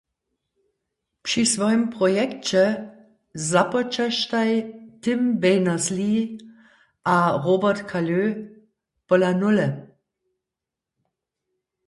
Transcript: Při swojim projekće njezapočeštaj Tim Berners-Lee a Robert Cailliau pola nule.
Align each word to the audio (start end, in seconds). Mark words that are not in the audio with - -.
Při 1.23 1.41
swojim 1.53 1.83
projekće 1.95 2.63
njezapočeštaj 3.35 4.51
Tim 5.03 5.21
Berners-Lee 5.41 6.21
a 7.15 7.17
Robert 7.45 7.81
Cailliau 7.91 8.33
pola 9.07 9.29
nule. 9.41 9.67